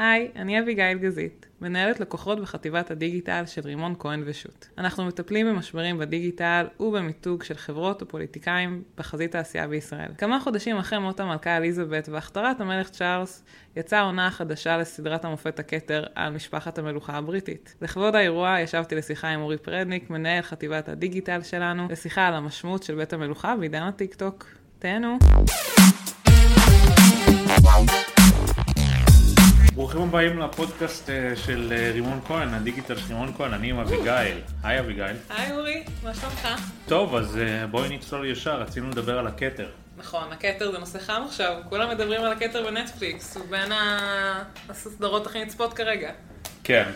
היי, 0.00 0.30
אני 0.36 0.60
אביגיל 0.60 0.98
גזית, 0.98 1.46
מנהלת 1.60 2.00
לקוחות 2.00 2.40
בחטיבת 2.40 2.90
הדיגיטל 2.90 3.42
של 3.46 3.60
רימון 3.64 3.94
כהן 3.98 4.22
ושות'. 4.26 4.68
אנחנו 4.78 5.04
מטפלים 5.04 5.46
במשברים 5.46 5.98
בדיגיטל 5.98 6.66
ובמיתוג 6.80 7.42
של 7.42 7.54
חברות 7.54 8.02
ופוליטיקאים 8.02 8.82
בחזית 8.98 9.34
העשייה 9.34 9.68
בישראל. 9.68 10.10
כמה 10.18 10.40
חודשים 10.40 10.76
אחרי 10.76 10.98
מות 10.98 11.20
המלכה 11.20 11.56
אליזבת 11.56 12.08
והכתרת 12.08 12.60
המלך 12.60 12.90
צ'ארלס, 12.90 13.44
יצאה 13.76 13.98
העונה 13.98 14.26
החדשה 14.26 14.76
לסדרת 14.76 15.24
המופת 15.24 15.58
הכתר 15.58 16.04
על 16.14 16.32
משפחת 16.32 16.78
המלוכה 16.78 17.12
הבריטית. 17.12 17.74
לכבוד 17.82 18.14
האירוע 18.14 18.60
ישבתי 18.60 18.94
לשיחה 18.94 19.28
עם 19.28 19.40
אורי 19.40 19.58
פרדניק, 19.58 20.10
מנהל 20.10 20.42
חטיבת 20.42 20.88
הדיגיטל 20.88 21.42
שלנו, 21.42 21.86
לשיחה 21.90 22.26
על 22.26 22.34
המשמעות 22.34 22.82
של 22.82 22.94
בית 22.94 23.12
המלוכה 23.12 23.56
בעידן 23.56 23.82
הטיקטוק. 23.82 24.46
תהנו. 24.78 25.18
ברוכים 29.80 30.02
הבאים 30.02 30.38
לפודקאסט 30.38 31.10
אה, 31.10 31.36
של 31.36 31.72
אה, 31.76 31.90
רימון 31.92 32.20
כהן, 32.26 32.54
הדיגיטל 32.54 32.96
של 32.96 33.06
רימון 33.08 33.32
כהן, 33.36 33.52
אני 33.52 33.70
עם 33.70 33.78
אביגיל. 33.78 34.40
היי 34.62 34.80
אביגיל. 34.80 35.16
היי 35.28 35.52
אורי, 35.52 35.84
מה 36.02 36.14
שלומך? 36.14 36.48
טוב, 36.86 37.14
אז 37.14 37.38
אה, 37.38 37.66
בואי 37.66 37.88
נצלול 37.88 38.26
ישר, 38.26 38.60
רצינו 38.60 38.90
לדבר 38.90 39.18
על 39.18 39.26
הכתר. 39.26 39.68
נכון, 39.96 40.32
הכתר 40.32 40.72
זה 40.72 40.78
נושא 40.78 40.98
חם 40.98 41.22
עכשיו, 41.26 41.56
כולם 41.68 41.90
מדברים 41.90 42.20
על 42.20 42.32
הכתר 42.32 42.64
בנטפליקס, 42.66 43.36
הוא 43.36 43.46
בין 43.50 43.72
הסדרות 44.68 45.26
הכי 45.26 45.44
נצפות 45.44 45.74
כרגע. 45.74 46.10
כן. 46.64 46.90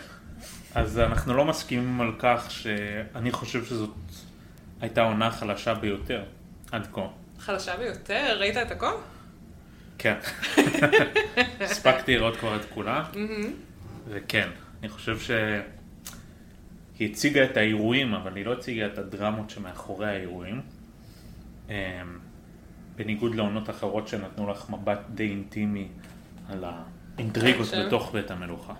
אז 0.75 0.99
אנחנו 0.99 1.33
לא 1.33 1.45
מסכימים 1.45 2.01
על 2.01 2.11
כך 2.19 2.51
שאני 2.51 3.31
חושב 3.31 3.65
שזאת 3.65 3.95
הייתה 4.81 5.01
העונה 5.01 5.27
החלשה 5.27 5.73
ביותר 5.73 6.23
עד 6.71 6.87
כה. 6.93 7.07
חלשה 7.39 7.77
ביותר, 7.77 8.37
ראית 8.39 8.57
את 8.57 8.71
הכל? 8.71 8.93
כן. 9.97 10.15
הספקתי 11.61 12.17
לראות 12.17 12.37
כבר 12.37 12.55
את 12.55 12.65
כולה, 12.73 13.03
וכן, 14.09 14.49
אני 14.79 14.89
חושב 14.89 15.19
שהיא 15.19 17.11
הציגה 17.11 17.43
את 17.43 17.57
האירועים, 17.57 18.13
אבל 18.13 18.35
היא 18.35 18.45
לא 18.45 18.53
הציגה 18.53 18.85
את 18.85 18.97
הדרמות 18.97 19.49
שמאחורי 19.49 20.09
האירועים. 20.09 20.61
אמ, 21.69 21.73
בניגוד 22.95 23.35
לעונות 23.35 23.69
אחרות 23.69 24.07
שנתנו 24.07 24.51
לך 24.51 24.69
מבט 24.69 24.99
די 25.09 25.29
אינטימי 25.29 25.87
על 26.49 26.63
האינטריגות 27.17 27.65
חושב? 27.65 27.85
בתוך 27.85 28.11
בית 28.13 28.31
המלוכה. 28.31 28.73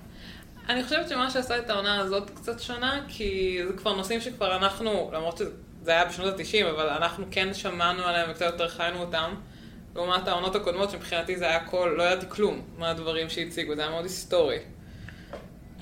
אני 0.70 0.84
חושבת 0.84 1.10
שמה 1.10 1.30
שעשה 1.30 1.58
את 1.58 1.70
העונה 1.70 2.00
הזאת 2.00 2.30
קצת 2.30 2.60
שונה, 2.60 3.02
כי 3.08 3.60
זה 3.68 3.74
כבר 3.74 3.96
נושאים 3.96 4.22
שכבר 4.22 4.58
אנחנו, 4.58 5.12
למרות 5.14 5.38
שזה 5.38 5.92
היה 5.92 6.06
בשנות 6.06 6.40
ה-90, 6.40 6.70
אבל 6.70 6.90
אנחנו 6.90 7.26
כן 7.32 7.54
שמענו 7.54 8.04
עליהם 8.04 8.32
וקצת 8.32 8.46
יותר 8.46 8.70
חיינו 8.70 9.00
אותם, 9.00 9.36
לעומת 9.96 10.28
העונות 10.28 10.56
הקודמות, 10.56 10.90
שמבחינתי 10.92 11.38
זה 11.38 11.46
היה 11.46 11.58
הכל, 11.58 11.96
לא 11.98 12.04
ידעתי 12.04 12.26
כלום 12.30 12.62
מהדברים 12.78 13.30
שהציגו, 13.30 13.76
זה 13.76 13.82
היה 13.82 13.92
מאוד 13.92 14.04
היסטורי. 14.04 14.60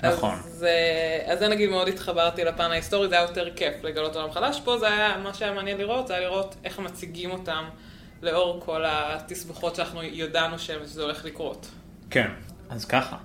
נכון. 0.02 0.34
אז, 0.34 0.66
אה, 0.68 1.32
אז 1.32 1.38
זה 1.38 1.48
נגיד 1.48 1.70
מאוד 1.70 1.88
התחברתי 1.88 2.44
לפן 2.44 2.70
ההיסטורי, 2.70 3.08
זה 3.08 3.14
היה 3.14 3.22
יותר 3.22 3.54
כיף 3.56 3.74
לגלות 3.82 4.16
עולם 4.16 4.32
חדש. 4.32 4.60
פה 4.64 4.78
זה 4.78 4.88
היה, 4.88 5.18
מה 5.22 5.34
שהיה 5.34 5.52
מעניין 5.52 5.78
לראות, 5.78 6.06
זה 6.06 6.14
היה 6.14 6.28
לראות 6.28 6.54
איך 6.64 6.78
מציגים 6.78 7.30
אותם 7.30 7.64
לאור 8.22 8.60
כל 8.64 8.84
התסבוכות 8.86 9.74
שאנחנו 9.74 10.02
ידענו 10.02 10.58
שזה 10.58 11.02
הולך 11.02 11.24
לקרות. 11.24 11.70
כן, 12.10 12.30
אז 12.70 12.84
ככה. 12.84 13.16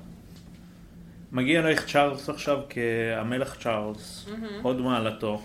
מגיע 1.32 1.60
אלייך 1.60 1.92
צ'ארלס 1.92 2.30
עכשיו 2.30 2.60
כהמלך 2.70 3.56
צ'ארלס, 3.64 4.26
הוד 4.62 4.82
מעלתו, 4.82 5.42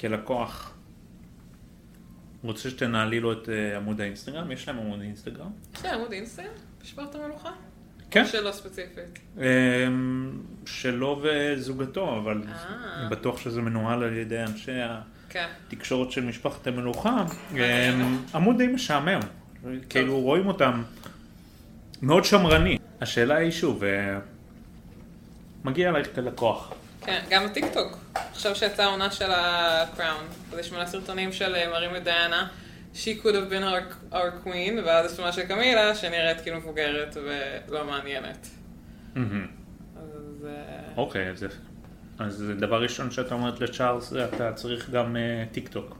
כלקוח. 0.00 0.71
רוצה 2.48 2.70
שתנהלי 2.70 3.20
לו 3.20 3.32
את 3.32 3.48
אה, 3.48 3.76
עמוד 3.76 4.00
האינסטגרם? 4.00 4.52
יש 4.52 4.68
להם 4.68 4.78
עמוד 4.78 5.00
אינסטגרם? 5.00 5.50
יש 5.74 5.84
לי 5.84 5.90
עמוד 5.90 6.12
אינסטגרם? 6.12 6.52
משפחת 6.82 7.14
המלוכה? 7.14 7.50
כן. 8.10 8.26
שלא 8.26 8.52
ספציפית. 8.52 9.18
אמ, 9.38 9.42
שלו 10.66 11.22
וזוגתו, 11.22 12.18
אבל 12.18 12.42
אה. 12.48 13.00
אני 13.00 13.10
בטוח 13.10 13.40
שזה 13.40 13.60
מנוהל 13.60 14.02
על 14.02 14.16
ידי 14.16 14.40
אנשי 14.40 14.72
כן. 15.28 15.46
התקשורת 15.66 16.10
של 16.10 16.24
משפחת 16.24 16.66
המלוכה. 16.66 17.24
מעניין. 17.50 18.00
אמ, 18.00 18.18
עמוד 18.34 18.58
די 18.58 18.66
משעמם. 18.66 19.20
כאילו 19.88 20.20
רואים 20.20 20.46
אותם 20.46 20.82
מאוד 22.02 22.24
שמרני. 22.24 22.78
השאלה 23.00 23.36
היא 23.36 23.50
שוב, 23.50 23.84
אה, 23.84 24.18
מגיע 25.64 25.90
אלייך 25.90 26.14
כלקוח. 26.14 26.72
כן, 27.04 27.24
גם 27.30 27.46
בטיקטוק. 27.46 27.98
עכשיו 28.14 28.56
שיצאה 28.56 28.86
העונה 28.86 29.10
של 29.10 29.30
ה 29.30 29.43
Crown, 29.43 30.24
אז 30.52 30.58
יש 30.58 30.72
מלא 30.72 30.86
סרטונים 30.86 31.32
של 31.32 31.54
אה, 31.54 31.68
מראים 31.68 31.96
את 31.96 32.04
דיאנה, 32.04 32.48
She 32.94 33.22
could 33.22 33.34
have 33.34 33.48
been 33.50 33.64
our, 33.64 34.14
our 34.14 34.46
queen, 34.46 34.86
ואז 34.86 35.10
יש 35.10 35.16
תמונה 35.16 35.32
של 35.32 35.42
קמילה, 35.42 35.94
שנראית 35.94 36.40
כאילו 36.40 36.56
מבוגרת 36.56 37.16
ולא 37.16 37.84
מעניינת. 37.84 38.48
אז... 39.96 40.46
אה, 40.46 40.52
אוקיי, 40.96 41.30
אז 41.30 41.42
יפה. 41.42 41.54
אז 42.18 42.44
דבר 42.58 42.82
ראשון 42.82 43.10
שאתה 43.10 43.34
אומרת 43.34 43.60
לצ'ארלס, 43.60 44.12
אתה 44.12 44.52
צריך 44.52 44.90
גם 44.90 45.16
אה, 45.16 45.44
טיק 45.52 45.68
טוק. 45.68 45.96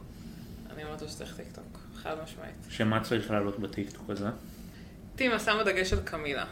אני 0.73 0.83
אומרת 0.83 1.01
לו 1.01 1.09
שצריך 1.09 1.35
טיקטוק, 1.35 1.79
חד 1.95 2.15
משמעית. 2.23 2.55
שמה 2.69 2.99
צריך 2.99 3.31
לעלות 3.31 3.59
בטיק 3.59 3.91
טוק 3.91 4.09
הזה? 4.09 4.27
טימה 5.15 5.39
שמה 5.39 5.63
דגש 5.63 5.93
על 5.93 5.99
קמילה 6.03 6.45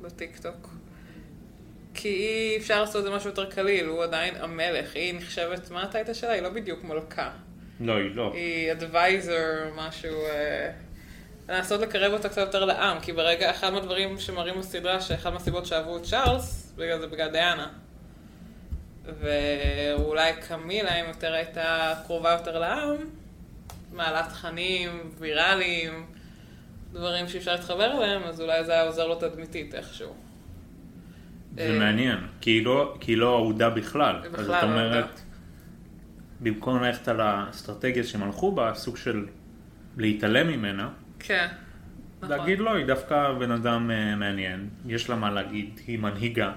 בטיקטוק. 0.00 0.68
כי 2.02 2.08
אי 2.08 2.56
אפשר 2.56 2.80
לעשות 2.80 2.96
את 2.96 3.02
זה 3.02 3.16
משהו 3.16 3.30
יותר 3.30 3.50
קליל, 3.50 3.86
הוא 3.86 4.02
עדיין 4.02 4.34
המלך, 4.40 4.94
היא 4.94 5.14
נחשבת, 5.14 5.70
מה 5.70 5.82
הטייטל 5.82 6.14
שלה? 6.14 6.32
היא 6.32 6.42
לא 6.42 6.48
בדיוק 6.48 6.84
מלכה. 6.84 7.30
לא, 7.80 7.92
היא 7.96 8.14
לא. 8.14 8.32
היא 8.34 8.72
אדוויזר, 8.72 9.70
משהו... 9.76 10.14
אה, 10.26 10.70
לנסות 11.48 11.80
לקרב 11.80 12.12
אותה 12.12 12.28
קצת 12.28 12.40
יותר 12.40 12.64
לעם, 12.64 13.00
כי 13.00 13.12
ברגע, 13.12 13.50
אחד 13.50 13.72
מהדברים 13.72 14.18
שמראים 14.18 14.58
בסדרה, 14.58 15.00
שאחד 15.00 15.30
מהסיבות 15.30 15.66
שאהבו 15.66 15.96
את 15.96 16.02
צ'ארלס, 16.02 16.72
בגלל 16.76 16.98
זה 16.98 17.06
בגלל 17.06 17.30
דיאנה. 17.30 17.68
ואולי 19.04 20.32
קמילה, 20.48 21.00
אם 21.00 21.08
יותר 21.08 21.32
הייתה 21.32 21.94
קרובה 22.06 22.32
יותר 22.32 22.58
לעם, 22.58 22.96
מעלה 23.92 24.26
תכנים 24.28 25.10
ויראליים, 25.18 26.06
דברים 26.92 27.28
שאפשר 27.28 27.52
להתחבר 27.52 28.04
אליהם, 28.04 28.22
אז 28.22 28.40
אולי 28.40 28.64
זה 28.64 28.72
היה 28.72 28.82
עוזר 28.82 29.06
לו 29.06 29.14
תדמיתית 29.14 29.74
איכשהו. 29.74 30.14
זה 31.56 31.62
אה, 31.62 31.78
מעניין, 31.78 32.18
כי 32.40 32.50
היא 32.50 32.64
לא, 32.64 32.96
כי 33.00 33.12
היא 33.12 33.18
לא 33.18 33.38
אהודה 33.38 33.70
בכלל. 33.70 34.16
היא 34.22 34.24
אז 34.24 34.32
בכלל 34.32 34.54
את 34.54 34.62
לא 34.62 34.68
אומרת. 34.68 35.20
במקום 36.40 36.82
ללכת 36.82 37.08
על 37.08 37.20
האסטרטגיה 37.20 38.04
שהם 38.04 38.22
הלכו 38.22 38.52
בה, 38.52 38.74
סוג 38.74 38.96
של 38.96 39.26
להתעלם 39.96 40.48
ממנה, 40.48 40.88
כן, 41.18 41.48
נכון. 42.22 42.36
להגיד 42.36 42.58
לא, 42.58 42.74
היא 42.74 42.86
דווקא 42.86 43.32
בן 43.32 43.50
אדם 43.50 43.90
אה, 43.90 44.16
מעניין, 44.16 44.68
יש 44.86 45.10
לה 45.10 45.16
מה 45.16 45.30
להגיד, 45.30 45.80
היא 45.86 45.98
מנהיגה. 45.98 46.52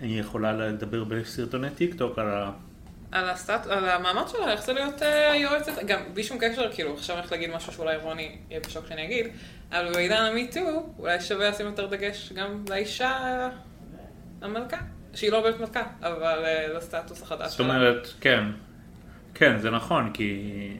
היא 0.00 0.20
יכולה 0.20 0.52
לדבר 0.52 1.04
בסרטוני 1.04 1.70
טיק 1.70 1.94
טוק 1.94 2.18
על. 2.18 2.26
על, 3.12 3.28
הסטט... 3.28 3.66
על 3.66 3.88
המעמד 3.88 4.28
שלה, 4.28 4.52
איך 4.52 4.62
זה 4.62 4.72
להיות 4.72 5.02
אה, 5.02 5.36
יועצת, 5.36 5.72
גם 5.86 6.00
בלי 6.14 6.24
שום 6.24 6.38
קשר, 6.40 6.72
כאילו, 6.72 6.94
עכשיו 6.94 7.16
אני 7.16 7.20
הולך 7.20 7.32
להגיד 7.32 7.50
משהו 7.50 7.72
שאולי 7.72 7.96
רוני 7.96 8.38
יהיה 8.50 8.60
בשוק 8.60 8.86
שאני 8.88 9.04
אגיד, 9.04 9.26
אבל 9.70 9.92
בעידן 9.92 10.24
המיטו, 10.24 10.86
אולי 10.98 11.20
שווה 11.20 11.50
לשים 11.50 11.66
יותר 11.66 11.86
דגש 11.86 12.32
גם 12.32 12.64
לאישה 12.68 13.48
המלכה, 14.42 14.76
שהיא 15.14 15.32
לא 15.32 15.42
באמת 15.42 15.60
מלכה, 15.60 15.82
אבל 16.02 16.44
אה, 16.44 16.68
לסטטוס 16.76 17.22
החדש 17.22 17.50
זאת 17.50 17.60
אומרת, 17.60 18.08
כן, 18.20 18.44
כן, 19.34 19.58
זה 19.58 19.70
נכון, 19.70 20.10
כי 20.14 20.76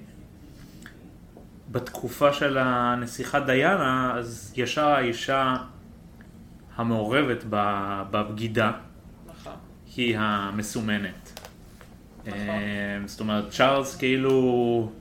בתקופה 1.70 2.32
של 2.32 2.58
הנסיכה 2.58 3.40
דיאנה, 3.40 4.14
אז 4.18 4.52
ישר 4.56 4.88
האישה 4.88 5.56
המעורבת 6.76 7.44
בבגידה 7.50 8.72
נכון. 9.26 9.52
היא 9.96 10.18
המסומנת. 10.18 11.39
נכון. 12.30 12.48
אה, 12.48 12.98
זאת 13.06 13.20
אומרת, 13.20 13.50
צ'ארלס 13.50 13.96
כאילו, 13.96 14.92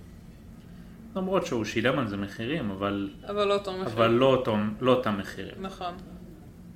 למרות 1.15 1.45
שהוא 1.45 1.65
שילם 1.65 1.99
על 1.99 2.07
זה 2.07 2.17
מחירים, 2.17 2.71
אבל, 2.71 3.09
אבל 3.29 3.47
לא 3.47 3.53
אותו 3.53 3.73
מחיר. 3.73 3.93
אבל 3.93 4.07
לא, 4.07 4.25
אותו, 4.25 4.55
לא 4.81 4.91
אותם 4.91 5.17
מחירים. 5.17 5.55
נכון. 5.61 5.93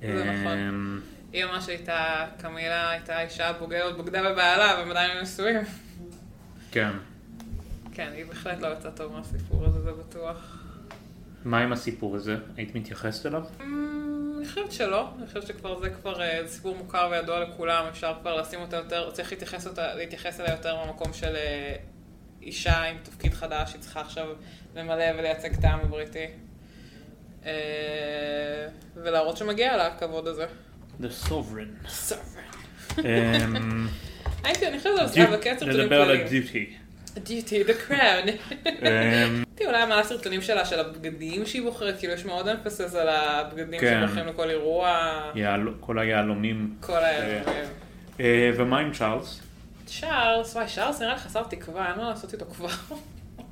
זה 0.01 0.23
נכון. 0.23 0.47
אה, 0.47 0.69
היא 1.33 1.45
ממש 1.45 1.67
הייתה, 1.67 2.25
קמילה 2.37 2.89
הייתה 2.89 3.21
אישה 3.21 3.53
בוגרת, 3.59 3.97
בוגדה 3.97 4.31
בבעלה, 4.31 4.75
והם 4.77 4.91
עדיין 4.91 5.21
נשואים. 5.21 5.61
כן. 6.71 6.91
כן, 7.91 8.09
היא 8.15 8.25
בהחלט 8.25 8.61
לא 8.61 8.67
יצאה 8.67 8.91
טוב 8.91 9.13
מהסיפור 9.13 9.65
הזה, 9.65 9.81
זה 9.81 9.91
בטוח. 9.91 10.63
מה 11.45 11.59
עם 11.59 11.71
הסיפור 11.71 12.15
הזה? 12.15 12.37
היית 12.57 12.75
מתייחסת 12.75 13.25
אליו? 13.25 13.43
אני 14.43 14.49
חושבת 14.51 14.71
שלא, 14.71 15.07
אני 15.17 15.27
חושבת 15.27 15.47
שכבר 15.47 15.79
זה 15.79 15.89
כבר 15.89 16.21
אה, 16.21 16.41
סיפור 16.47 16.75
מוכר 16.75 17.07
וידוע 17.11 17.39
לכולם, 17.39 17.85
אפשר 17.89 18.13
כבר 18.21 18.41
לשים 18.41 18.59
אותה 18.59 18.75
יותר, 18.75 19.11
צריך 19.11 19.31
להתייחס, 19.31 19.67
אותה, 19.67 19.95
להתייחס 19.95 20.39
אליה 20.39 20.51
יותר 20.51 20.75
במקום 20.85 21.13
של 21.13 21.35
אה, 21.35 21.75
אישה 22.41 22.83
עם 22.83 22.97
תפקיד 23.03 23.33
חדש, 23.33 23.73
היא 23.73 23.81
צריכה 23.81 24.01
עכשיו 24.01 24.27
למלא 24.75 25.03
ולייצג 25.17 25.53
את 25.53 25.63
העם 25.63 25.79
הבריטי. 25.79 26.25
אה, 27.45 27.51
ולהראות 28.95 29.37
שמגיע 29.37 29.77
לה 29.77 29.87
הכבוד 29.87 30.27
הזה. 30.27 30.45
The 31.01 31.27
Sovereign. 31.27 31.87
סוברן. 31.89 32.43
אמ, 32.97 33.87
הייתי, 34.43 34.67
אני 34.67 34.77
חושבת 34.77 34.99
על 34.99 35.07
זה 35.07 35.25
בקצר 35.25 35.65
לדבר 35.65 36.01
על 36.01 36.11
הדיוטי. 36.11 36.73
The 37.15 37.89
crown. 37.89 38.29
אמ, 38.65 39.43
תראי, 39.55 39.67
אולי 39.67 39.85
מה 39.85 39.99
הסרטונים 39.99 40.41
שלה, 40.41 40.65
של 40.65 40.79
הבגדים 40.79 41.45
שהיא 41.45 41.61
בוחרת, 41.61 41.99
כאילו 41.99 42.13
יש 42.13 42.25
מאוד 42.25 42.47
אמפסס 42.47 42.95
על 42.95 43.09
הבגדים 43.09 43.79
כן. 43.79 44.03
שבוחרים 44.05 44.27
לכל 44.27 44.49
אירוע, 44.49 45.21
כל 45.79 45.99
היהלומים. 45.99 46.75
כל 46.79 46.97
האירועים. 46.97 47.65
אה, 48.19 48.51
ומה 48.57 48.79
עם 48.79 48.91
צ'ארלס? 48.91 49.41
צ'ארלס, 49.85 50.55
וואי, 50.55 50.67
צ'ארלס 50.67 51.01
נראה 51.01 51.13
לי 51.13 51.19
חסר 51.19 51.43
תקווה, 51.43 51.91
אין 51.91 51.97
מה 51.97 52.09
לעשות 52.09 52.33
איתו 52.33 52.45
כבר. 52.45 52.67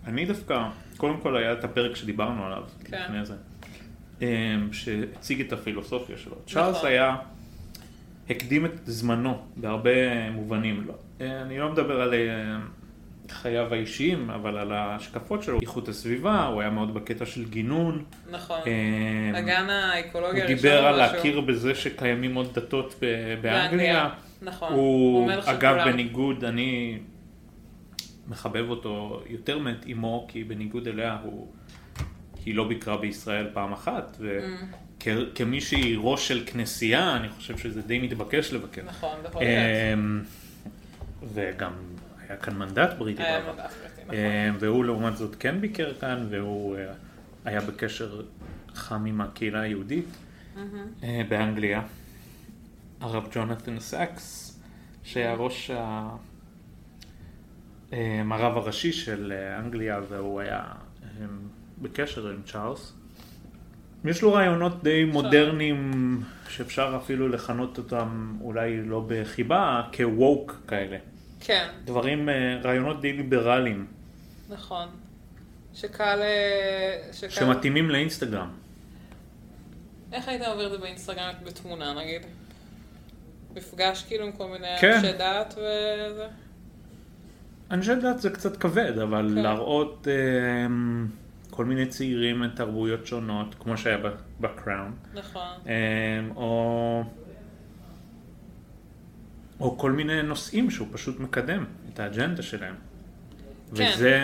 אני 0.08 0.26
דווקא, 0.26 0.68
קודם 0.98 1.18
כל 1.22 1.38
היה 1.38 1.54
את 1.54 1.64
הפרק 1.64 1.96
שדיברנו 1.96 2.46
עליו, 2.46 2.64
כן. 2.84 3.02
לפני 3.04 3.26
זה, 3.26 3.34
אמ, 4.22 4.74
שהציג 4.74 5.42
את 5.42 5.54
הפילוסופיה 5.54 6.18
שלו. 6.18 6.36
צ'ארלס 6.48 6.76
נכון. 6.78 6.90
היה, 6.90 7.16
הקדים 8.30 8.66
את 8.66 8.72
זמנו 8.86 9.42
בהרבה 9.56 10.30
מובנים. 10.32 10.84
לא, 10.88 10.94
אה, 11.22 11.42
אני 11.42 11.60
לא 11.60 11.72
מדבר 11.72 12.02
על 12.02 12.14
אה, 12.14 12.58
חייו 13.32 13.74
האישיים, 13.74 14.30
אבל 14.30 14.58
על 14.58 14.72
ההשקפות 14.72 15.44
שלו, 15.44 15.62
איכות 15.62 15.88
הסביבה, 15.90 16.46
הוא 16.46 16.62
היה 16.62 16.70
מאוד 16.70 16.94
בקטע 16.94 17.26
של 17.26 17.46
גינון. 17.46 18.04
נכון. 18.32 18.60
אמ, 18.66 19.36
הגן 19.36 19.70
האקולוגי 19.70 20.28
הוא 20.28 20.40
הראשון. 20.40 20.56
דיבר 20.56 20.86
על. 20.86 20.96
להכיר 20.96 21.42
בזה 21.42 21.76
שקיימים 21.76 22.36
עוד 22.36 22.54
דתות 22.54 22.96
באנגליה. 23.42 24.10
נכון. 24.42 24.74
הוא, 24.74 25.22
אומר 25.22 25.42
של 25.42 25.50
אגב. 25.50 25.78
בניגוד, 25.86 26.44
אני 26.44 27.00
מחבב 28.28 28.70
אותו 28.70 29.24
יותר 29.28 29.58
מאת 29.60 29.86
אימו, 29.86 30.28
כי 30.30 30.44
בניגוד 30.44 30.88
אליה 30.88 31.18
הוא, 31.24 31.48
היא 32.46 32.56
לא 32.56 32.68
ביקרה 32.68 32.98
בישראל 32.98 33.48
פעם 33.54 33.74
אחת, 33.74 34.18
וכמי 34.20 35.62
שהיא 35.62 35.98
ראש 36.02 36.28
של 36.28 36.44
כנסייה, 36.46 37.16
אני 37.16 37.30
חושב 37.30 37.58
שזה 37.58 37.82
די 37.82 38.00
מתבקש 38.00 38.54
לבקר. 38.54 38.82
נכון, 38.86 39.18
יכול 39.26 39.42
להיות. 39.44 39.94
אמ, 39.94 40.22
וגם 41.34 41.72
היה 42.32 42.40
כאן 42.40 42.58
מנדט 42.58 42.94
בריטי 42.98 43.24
בעבר. 43.24 43.54
בריטי, 43.54 44.50
נכון. 44.50 44.58
והוא 44.60 44.86
לעומת 44.86 45.18
זאת 45.18 45.36
כן 45.40 45.62
ביקר 45.62 45.94
כאן, 45.94 46.28
והוא 46.30 46.78
אה, 46.78 46.94
היה 47.46 47.62
בקשר 47.62 48.22
חם 48.74 49.06
עם 49.06 49.22
הקהילה 49.22 49.62
היהודית 49.62 50.18
אה, 51.04 51.22
באנגליה. 51.30 51.82
הרב 53.02 53.28
ג'ונתן 53.34 53.80
סאקס, 53.80 54.60
שהיה 55.04 55.34
ראש 55.34 55.70
ה... 55.70 56.10
אה, 57.94 58.22
הרב 58.32 58.58
הראשי 58.58 58.92
של 58.92 59.34
אה, 59.36 59.60
אנגליה, 59.60 60.00
והוא 60.10 60.42
היה 60.42 60.60
אה, 61.04 61.26
בקשר 61.82 62.30
עם 62.30 62.42
צ'ארלס. 62.46 62.94
יש 64.06 64.22
לו 64.22 64.34
רעיונות 64.34 64.84
די 64.84 65.04
מודרניים, 65.04 66.22
שאפשר 66.50 67.00
אפילו 67.04 67.28
לכנות 67.28 67.78
אותם 67.78 68.38
אולי 68.42 68.82
לא 68.86 69.06
בחיבה, 69.08 69.82
כ-woke 69.98 70.62
כאלה. 70.68 70.98
כן, 71.42 71.68
דברים, 71.86 72.30
אה, 72.30 72.60
רעיונות 72.64 73.02
די 73.02 73.14
ליברליים, 73.14 73.88
נכון. 74.50 74.88
שקל... 75.74 76.20
אה, 76.22 77.14
שקל... 77.14 77.30
שמתאימים 77.30 77.90
לאינסטגרם. 77.90 78.50
איך 80.12 80.28
היית 80.28 80.42
מעביר 80.42 80.66
את 80.66 80.72
זה 80.72 80.78
באינסטגרם 80.78 81.34
בתמונה 81.46 81.94
נגיד? 81.94 82.22
מפגש 83.56 84.04
כאילו 84.04 84.26
עם 84.26 84.32
כל 84.32 84.48
מיני 84.48 84.78
כן. 84.82 84.94
אנשי 84.94 85.14
דת 85.14 85.54
וזה? 85.58 86.28
אנשי 87.72 87.96
דת 87.96 88.20
זה 88.20 88.30
קצת 88.30 88.58
כבד, 88.58 88.98
אבל 88.98 89.32
כן. 89.36 89.42
להראות 89.42 90.08
אה, 90.08 90.68
כל 91.50 91.66
מיני 91.66 91.86
צעירים 91.86 92.40
מתרבויות 92.40 93.08
שונות, 93.08 93.56
כמו 93.60 93.78
שהיה 93.78 93.98
בקראון, 94.40 94.96
נכון. 95.14 95.42
או, 96.36 97.04
או 99.62 99.78
כל 99.78 99.92
מיני 99.92 100.22
נושאים 100.22 100.70
שהוא 100.70 100.88
פשוט 100.92 101.20
מקדם 101.20 101.66
את 101.94 102.00
האג'נדה 102.00 102.42
שלהם. 102.42 102.76
כן. 103.76 103.92
וזה, 103.96 104.20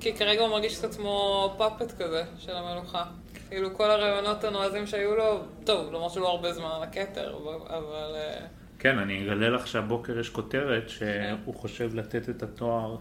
כי 0.00 0.14
כרגע 0.16 0.40
הוא 0.40 0.50
מרגיש 0.50 0.78
קצת 0.78 0.94
כמו 0.94 1.54
פאפט 1.58 2.02
כזה 2.02 2.24
של 2.38 2.56
המלוכה. 2.56 3.04
כאילו 3.48 3.74
כל 3.74 3.90
הרעיונות 3.90 4.44
הנועזים 4.44 4.86
שהיו 4.86 5.16
לו, 5.16 5.42
טוב, 5.64 5.92
למרות 5.92 6.12
שלא 6.12 6.28
הרבה 6.28 6.52
זמן 6.52 6.70
על 6.76 6.82
הכתר, 6.82 7.36
אבל-. 7.68 8.14
אה, 8.14 8.46
כן, 8.78 8.98
אני 8.98 9.22
אגלה 9.22 9.50
לך 9.50 9.66
שהבוקר 9.66 10.18
יש 10.18 10.28
כותרת 10.28 10.88
שהוא 10.88 11.54
חושב 11.54 11.94
לתת 11.94 12.28
את 12.28 12.42
התואר 12.42 12.96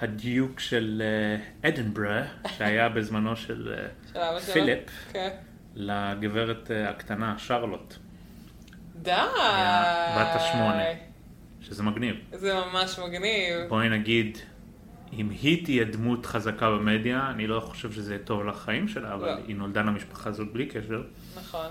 הדיוק 0.00 0.60
של 0.60 1.02
אה, 1.04 1.68
אדנברה, 1.68 2.22
שהיה 2.56 2.88
בזמנו 2.88 3.36
של 3.36 3.74
אה. 4.16 4.40
פיליפ, 4.40 4.90
כן. 5.12 5.30
לגברת 5.74 6.70
אה, 6.70 6.90
הקטנה, 6.90 7.38
שרלוט, 7.38 7.96
די! 9.02 9.10
בת 10.16 10.34
השמונה. 10.34 10.84
שזה 11.60 11.82
מגניב. 11.82 12.16
זה 12.32 12.54
ממש 12.54 12.98
מגניב. 12.98 13.68
בואי 13.68 13.88
נגיד, 13.88 14.38
אם 15.12 15.30
היא 15.30 15.64
תהיה 15.64 15.84
דמות 15.84 16.26
חזקה 16.26 16.70
במדיה, 16.70 17.30
אני 17.30 17.46
לא 17.46 17.60
חושב 17.60 17.92
שזה 17.92 18.14
יהיה 18.14 18.24
טוב 18.24 18.46
לחיים 18.46 18.88
שלה, 18.88 19.14
אבל 19.14 19.26
לא. 19.26 19.36
היא 19.46 19.56
נולדה 19.56 19.82
למשפחה 19.82 20.30
הזאת 20.30 20.52
בלי 20.52 20.66
קשר, 20.66 21.02
נכון. 21.36 21.66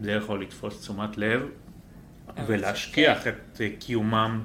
זה 0.00 0.12
יכול 0.12 0.42
לתפוס 0.42 0.80
תשומת 0.80 1.18
לב 1.18 1.42
ולהשכיח 2.46 3.26
את 3.26 3.60
אה, 3.60 3.68
קיומם 3.78 4.44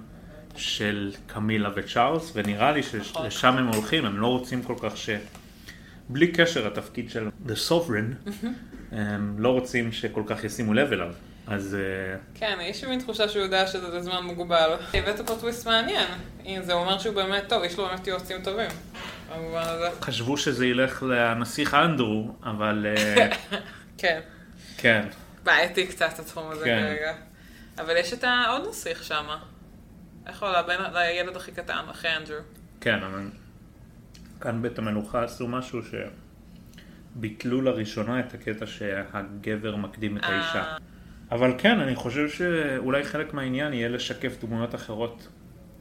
של 0.55 1.11
קמילה 1.27 1.69
וצ'ארלס, 1.75 2.31
ונראה 2.35 2.71
לי 2.71 2.79
נכון. 2.79 3.29
שלשם 3.31 3.57
הם 3.57 3.67
הולכים, 3.67 4.05
הם 4.05 4.17
לא 4.17 4.27
רוצים 4.27 4.63
כל 4.63 4.75
כך 4.81 4.97
ש... 4.97 5.09
בלי 6.09 6.31
קשר 6.31 6.67
התפקיד 6.67 7.09
של 7.09 7.29
The 7.47 7.69
Sovereign, 7.69 8.29
הם 8.91 9.35
לא 9.39 9.49
רוצים 9.49 9.91
שכל 9.91 10.23
כך 10.25 10.43
ישימו 10.43 10.73
לב 10.73 10.91
אליו. 10.91 11.13
אז 11.49 11.75
אה, 11.75 12.17
כן, 12.35 12.57
יש 12.61 12.83
לי 12.83 12.89
מין 12.89 12.99
תחושה 12.99 13.29
שהוא 13.29 13.43
יודע 13.43 13.67
שזה 13.67 13.97
לזמן 13.97 14.23
מוגבל. 14.23 14.69
הבאת 14.93 15.21
פה 15.27 15.35
טוויסט 15.39 15.67
מעניין. 15.67 16.07
הנה, 16.45 16.63
זה 16.63 16.73
אומר 16.73 16.99
שהוא 16.99 17.15
באמת 17.15 17.43
טוב, 17.49 17.63
יש 17.63 17.77
לו 17.77 17.87
באמת 17.87 18.07
יועצים 18.07 18.37
טובים. 18.43 18.69
חשבו 20.01 20.37
שזה 20.37 20.65
ילך 20.65 21.03
לנסיך 21.03 21.73
אנדרו, 21.73 22.35
אבל 22.43 22.85
אה, 22.97 23.29
כן. 23.97 24.19
כן. 24.77 25.07
בעייתי 25.43 25.87
קצת 25.87 26.19
התחום 26.19 26.51
הזה 26.51 26.65
כן. 26.65 26.81
כרגע. 26.81 27.13
אבל 27.79 27.97
יש 27.97 28.13
את 28.13 28.23
העוד 28.23 28.67
נסיך 28.69 29.03
שם. 29.03 29.25
איך 30.27 30.43
הוא 30.43 30.49
לבן, 30.49 30.93
לילד 30.93 31.35
הכי 31.35 31.51
קטן, 31.51 31.83
אחרי 31.91 32.17
אנדרו. 32.17 32.37
כן, 32.81 33.03
אבל 33.03 33.29
כאן 34.41 34.61
בית 34.61 34.79
המלוכה 34.79 35.23
עשו 35.23 35.47
משהו 35.47 35.79
שביטלו 37.15 37.61
לראשונה 37.61 38.19
את 38.19 38.33
הקטע 38.33 38.65
שהגבר 38.65 39.75
מקדים 39.75 40.17
את 40.17 40.23
האישה. 40.23 40.77
אבל 41.31 41.53
כן, 41.57 41.79
אני 41.79 41.95
חושב 41.95 42.29
שאולי 42.29 43.03
חלק 43.03 43.33
מהעניין 43.33 43.73
יהיה 43.73 43.89
לשקף 43.89 44.43
דמויות 44.43 44.75
אחרות 44.75 45.27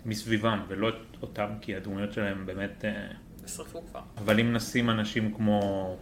מסביבם, 0.05 0.63
ולא 0.69 0.91
אותם, 1.23 1.49
כי 1.61 1.77
הדמויות 1.77 2.13
שלהם 2.13 2.47
באמת... 2.47 2.85
אה, 2.85 3.07
נשרפו 3.45 3.83
כבר. 3.91 4.01
אבל 4.19 4.41
אם 4.41 4.53
נשים 4.53 4.91
אנשים 4.91 5.35
כמו 5.35 5.97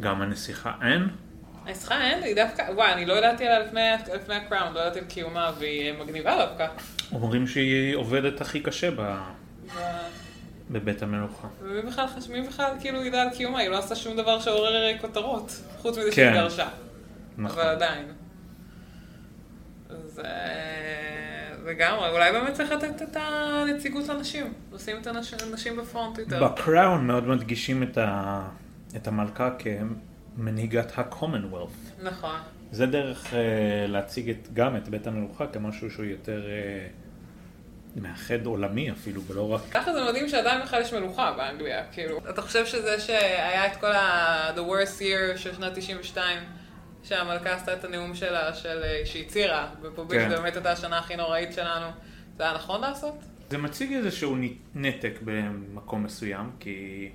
גם 0.00 0.22
הנסיכה 0.22 0.72
אין, 0.82 1.08
אני 1.66 1.74
צריכה, 1.74 2.00
אין 2.04 2.20
לי 2.20 2.34
דווקא, 2.34 2.62
וואי, 2.62 2.92
אני 2.92 3.06
לא 3.06 3.14
ידעתי 3.14 3.46
עליה 3.46 3.58
לפני, 3.58 3.80
לפני 4.14 4.34
הקראון, 4.34 4.74
לא 4.74 4.80
ידעתי 4.80 4.98
על 4.98 5.04
קיומה, 5.04 5.52
והיא 5.58 5.92
מגניבה 5.92 6.46
דווקא. 6.46 6.66
אומרים 7.12 7.46
שהיא 7.46 7.96
עובדת 7.96 8.40
הכי 8.40 8.60
קשה 8.60 8.90
ב... 8.90 9.00
ו- 9.66 9.80
בבית 10.70 11.02
המלוכה. 11.02 11.48
ומי 11.62 11.82
בכלל. 11.82 12.06
מי 12.30 12.42
בכלל 12.42 12.72
כאילו 12.80 13.04
ידע 13.04 13.22
על 13.22 13.28
קיומה? 13.30 13.58
היא 13.58 13.68
לא 13.68 13.78
עשתה 13.78 13.96
שום 13.96 14.16
דבר 14.16 14.40
שעורר 14.40 14.98
כותרות, 15.00 15.62
חוץ 15.78 15.98
מזה 15.98 16.10
כן. 16.10 16.14
שהיא 16.14 16.42
גרשה. 16.42 16.68
נכון. 17.38 17.58
אבל 17.58 17.68
עדיין. 17.68 18.12
אז 19.90 20.20
אה, 20.24 21.32
לגמרי, 21.66 22.10
אולי 22.10 22.32
באמת 22.32 22.54
צריך 22.54 22.70
לתת 22.70 23.02
את 23.02 23.16
הנציגות 23.20 24.08
לנשים, 24.08 24.52
לשים 24.72 24.96
את 25.00 25.06
הנשים 25.42 25.76
בפרונט 25.76 26.18
יותר. 26.18 26.48
בקראון 26.48 27.06
מאוד 27.06 27.28
מדגישים 27.28 27.82
את, 27.82 27.98
ה... 27.98 28.42
את 28.96 29.06
המלכה 29.06 29.50
כמנהיגת 29.58 30.98
ה-commonwealth. 30.98 32.02
נכון. 32.02 32.36
זה 32.72 32.86
דרך 32.86 33.26
uh, 33.26 33.36
להציג 33.88 34.30
את, 34.30 34.48
גם 34.54 34.76
את 34.76 34.88
בית 34.88 35.06
המלוכה 35.06 35.46
כמשהו 35.46 35.90
שהוא 35.90 36.04
יותר 36.04 36.42
uh, 36.42 38.00
מאחד 38.00 38.46
עולמי 38.46 38.90
אפילו, 38.90 39.22
ולא 39.22 39.52
רק... 39.52 39.60
ככה 39.70 39.92
זה 39.92 40.04
מדהים 40.04 40.28
שעדיין 40.28 40.62
בכלל 40.62 40.80
יש 40.82 40.92
מלוכה 40.92 41.32
באנגליה, 41.36 41.84
כאילו. 41.92 42.18
אתה 42.30 42.42
חושב 42.42 42.66
שזה 42.66 43.00
שהיה 43.00 43.66
את 43.66 43.76
כל 43.76 43.92
ה... 43.92 44.50
The 44.56 44.60
worst 44.60 44.98
year 45.00 45.36
של 45.36 45.54
שנת 45.54 45.78
92, 45.78 46.38
שהמלכה 47.02 47.54
עשתה 47.54 47.72
את 47.72 47.84
הנאום 47.84 48.14
שלה, 48.14 48.54
של... 48.54 48.82
אה, 48.82 49.02
שהיא 49.04 49.26
הצהירה 49.26 49.68
בפוביק, 49.82 50.20
כן. 50.20 50.26
שזה 50.26 50.36
באמת 50.36 50.54
הייתה 50.54 50.72
השנה 50.72 50.98
הכי 50.98 51.16
נוראית 51.16 51.52
שלנו, 51.52 51.86
זה 52.38 52.44
היה 52.44 52.54
נכון 52.54 52.80
לעשות? 52.80 53.14
זה 53.50 53.58
מציג 53.58 53.92
איזשהו 53.92 54.36
נתק 54.74 55.18
במקום 55.24 56.04
מסוים, 56.04 56.50
כי 56.60 57.08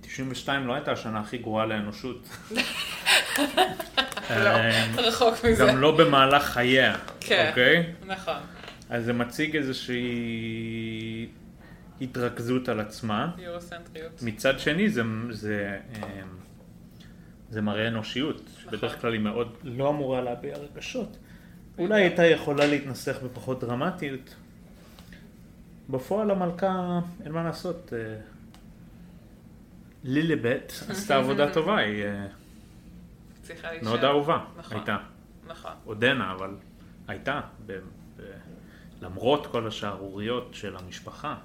92 0.00 0.66
לא 0.66 0.74
הייתה 0.74 0.92
השנה 0.92 1.20
הכי 1.20 1.38
גרועה 1.38 1.66
לאנושות. 1.66 2.28
לא, 4.30 4.48
אה, 4.48 4.86
רחוק 4.96 5.44
מזה. 5.44 5.66
גם 5.66 5.80
לא 5.80 5.96
במהלך 5.96 6.44
חייה, 6.44 6.96
כן. 7.20 7.46
אוקיי? 7.48 7.92
נכון. 8.06 8.38
אז 8.90 9.04
זה 9.04 9.12
מציג 9.12 9.56
איזושהי 9.56 11.28
התרכזות 12.00 12.68
על 12.68 12.80
עצמה. 12.80 13.30
יורוסנטריות. 13.38 14.22
מצד 14.22 14.58
שני 14.58 14.88
זה, 14.88 15.02
זה, 17.50 17.60
מראה 17.62 17.88
אנושיות, 17.88 18.42
שבדרך 18.62 18.84
נכון. 18.84 19.00
כלל 19.00 19.12
היא 19.12 19.20
מאוד 19.20 19.56
לא 19.62 19.88
אמורה 19.88 20.20
להביע 20.20 20.56
רגשות. 20.56 21.16
אולי 21.78 22.02
הייתה 22.02 22.26
יכולה 22.26 22.66
להתנסח 22.66 23.16
בפחות 23.24 23.60
דרמטיות, 23.60 24.34
בפועל 25.90 26.30
המלכה, 26.30 27.00
אין 27.24 27.32
מה 27.32 27.44
לעשות, 27.44 27.92
אה, 27.92 28.16
לילבט 30.04 30.72
עשתה 30.88 31.16
עבודה 31.20 31.52
טובה, 31.52 31.76
היא 31.78 32.04
אה. 32.04 32.26
מאוד 33.82 34.04
אהובה, 34.04 34.44
נכון. 34.58 34.76
הייתה. 34.76 34.96
נכון. 35.46 35.70
עודנה, 35.84 36.32
אבל 36.32 36.54
הייתה. 37.08 37.40
ב- 37.66 37.72
ב- 38.16 38.22
למרות 39.02 39.46
כל 39.46 39.66
השערוריות 39.66 40.48
של 40.52 40.76
המשפחה, 40.76 41.36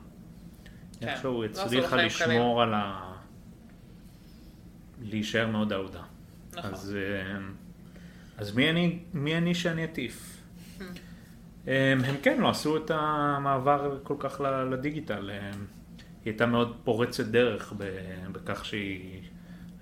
כן. 0.99 1.07
איכשהו 1.07 1.41
לא 1.41 1.45
הצליחה 1.45 1.95
לשמור 1.95 2.61
על 2.61 2.73
ה... 2.73 3.13
להישאר 5.01 5.47
מאוד 5.47 5.73
אהודה. 5.73 6.01
נכון. 6.53 6.73
אז, 6.73 6.95
אה, 6.95 7.37
אז 8.37 8.55
מי 8.55 8.69
אני, 8.69 8.99
מי 9.13 9.37
אני 9.37 9.55
שאני 9.55 9.83
אטיף? 9.83 10.37
Hmm. 10.79 10.83
אה, 11.67 11.91
הם 11.91 12.15
כן 12.23 12.41
לא 12.41 12.49
עשו 12.49 12.77
את 12.77 12.91
המעבר 12.93 13.99
כל 14.03 14.15
כך 14.19 14.41
לדיגיטל. 14.71 15.29
אה, 15.29 15.51
היא 16.25 16.31
הייתה 16.31 16.45
מאוד 16.45 16.77
פורצת 16.83 17.25
דרך 17.25 17.73
בכך 18.31 18.65
שהיא 18.65 19.21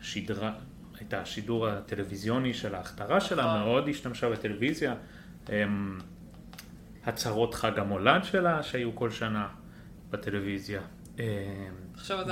שידרה, 0.01 0.53
הייתה 0.99 1.21
השידור 1.21 1.67
הטלוויזיוני 1.67 2.53
של 2.53 2.75
ההכתרה 2.75 3.21
שלה, 3.21 3.45
נכון. 3.45 3.59
מאוד 3.59 3.89
השתמשה 3.89 4.29
בטלוויזיה. 4.29 4.95
הצהרות 7.05 7.53
חג 7.53 7.79
המולד 7.79 8.23
שלה 8.23 8.63
שהיו 8.63 8.95
כל 8.95 9.09
שנה 9.09 9.47
בטלוויזיה. 10.09 10.81
אה, 11.19 11.25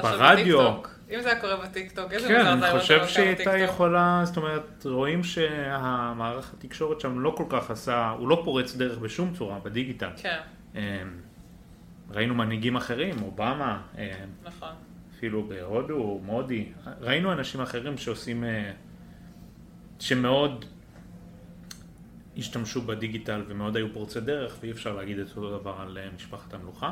ברדיו. 0.01 0.59
בטיקטוק. 0.59 0.97
אם 1.09 1.21
זה 1.21 1.31
היה 1.31 1.41
קורה 1.41 1.55
בטיקטוק, 1.55 2.11
איזה 2.11 2.27
כן, 2.27 2.37
מוזר 2.37 2.51
אני 2.51 2.59
זה 2.59 2.65
היה 2.65 2.79
חושב 2.79 2.95
להיות 2.95 3.09
שהיא 3.09 3.31
בטיקטוק. 3.31 3.53
הייתה 3.53 3.71
יכולה, 3.71 4.21
זאת 4.25 4.37
אומרת, 4.37 4.85
רואים 4.85 5.23
שהמערך 5.23 6.53
התקשורת 6.53 6.99
שם 7.01 7.19
לא 7.19 7.33
כל 7.37 7.45
כך 7.49 7.71
עשה, 7.71 8.09
הוא 8.09 8.27
לא 8.27 8.41
פורץ 8.43 8.75
דרך 8.75 8.97
בשום 8.97 9.33
צורה 9.33 9.59
בדיגיטל. 9.59 10.09
כן, 10.17 10.39
אמ, 10.75 10.81
ראינו 12.11 12.35
מנהיגים 12.35 12.75
אחרים, 12.75 13.15
אובמה, 13.23 13.81
אמ, 13.97 14.01
נכון. 14.43 14.69
אפילו 15.17 15.43
בהודו, 15.43 16.19
מודי, 16.23 16.71
ראינו 17.01 17.31
אנשים 17.31 17.61
אחרים 17.61 17.97
שעושים, 17.97 18.43
אה, 18.43 18.71
שמאוד 19.99 20.65
השתמשו 22.37 22.81
בדיגיטל 22.81 23.43
ומאוד 23.47 23.75
היו 23.75 23.93
פורצי 23.93 24.21
דרך, 24.21 24.57
ואי 24.61 24.71
אפשר 24.71 24.95
להגיד 24.95 25.19
את 25.19 25.29
אותו 25.29 25.59
דבר 25.59 25.75
על 25.81 25.97
אה, 25.97 26.07
משפחת 26.15 26.53
המלוכה. 26.53 26.91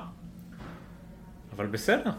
אבל 1.55 1.65
בסדר, 1.65 2.11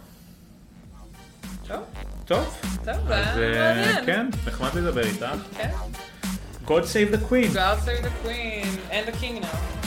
טוב, 1.66 1.82
טוב. 2.24 2.56
טוב, 2.84 3.10
אז 3.12 3.36
מעניין. 3.36 4.06
כן, 4.06 4.26
נחמד 4.46 4.74
לדבר 4.74 5.04
איתך. 5.06 5.26
כן. 5.56 5.70
God 6.66 6.84
save 6.84 7.12
the 7.12 7.18
queen. 7.30 7.52
God 7.54 7.78
save 7.84 8.02
the 8.02 8.10
queen 8.24 8.66
and 8.90 9.06
the 9.06 9.16
king 9.20 9.40
now. 9.40 9.85